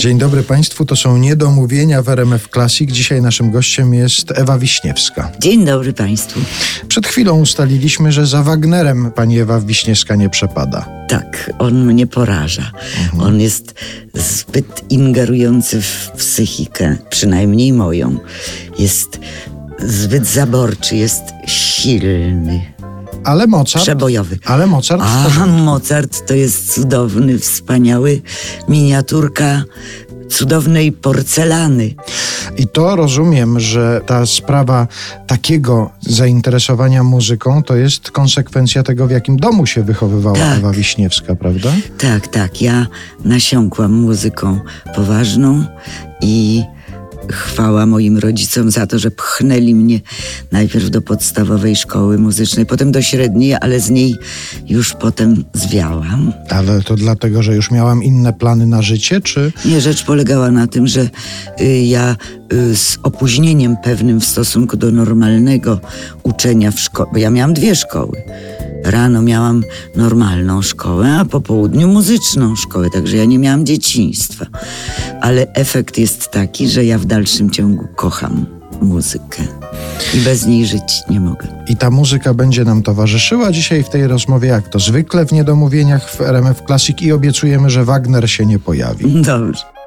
[0.00, 2.90] Dzień dobry Państwu, to są niedomówienia w RMF Classic.
[2.90, 5.32] Dzisiaj naszym gościem jest Ewa Wiśniewska.
[5.40, 6.40] Dzień dobry Państwu.
[6.88, 10.88] Przed chwilą ustaliliśmy, że za Wagnerem pani Ewa Wiśniewska nie przepada.
[11.08, 12.70] Tak, on mnie poraża.
[13.18, 13.74] On jest
[14.14, 18.16] zbyt ingerujący w psychikę, przynajmniej moją.
[18.78, 19.20] Jest
[19.78, 22.72] zbyt zaborczy, jest silny,
[23.24, 23.84] Ale Mozart...
[23.84, 24.38] przebojowy.
[24.44, 25.02] Ale Mozart...
[25.02, 28.22] A Mozart to jest cudowny, wspaniały
[28.68, 29.64] miniaturka
[30.30, 31.94] cudownej porcelany.
[32.56, 34.86] I to rozumiem, że ta sprawa
[35.26, 40.58] takiego zainteresowania muzyką to jest konsekwencja tego, w jakim domu się wychowywała Tak.
[40.58, 41.72] Ewa Wiśniewska, prawda?
[41.98, 42.62] Tak, tak.
[42.62, 42.86] Ja
[43.24, 44.60] nasiąkłam muzyką
[44.94, 45.64] poważną
[46.20, 46.62] i
[47.32, 50.00] chwała moim rodzicom za to, że pchnęli mnie
[50.52, 54.16] najpierw do podstawowej szkoły muzycznej, potem do średniej, ale z niej
[54.68, 56.32] już potem zwiałam.
[56.48, 59.52] Ale to dlatego, że już miałam inne plany na życie, czy...
[59.64, 61.08] Nie, rzecz polegała na tym, że
[61.60, 62.16] y, ja
[62.52, 65.80] y, z opóźnieniem pewnym w stosunku do normalnego
[66.22, 68.22] uczenia w szkole, bo ja miałam dwie szkoły.
[68.84, 69.64] Rano miałam
[69.96, 74.46] normalną szkołę, a po południu muzyczną szkołę, także ja nie miałam dzieciństwa.
[75.20, 78.46] Ale efekt jest taki, że ja w dalszym ciągu kocham
[78.82, 79.42] muzykę
[80.14, 81.46] i bez niej żyć nie mogę.
[81.68, 86.10] I ta muzyka będzie nam towarzyszyła dzisiaj w tej rozmowie, jak to zwykle w niedomówieniach
[86.10, 89.22] w RMF Classic i obiecujemy, że Wagner się nie pojawi.
[89.22, 89.79] Dobrze.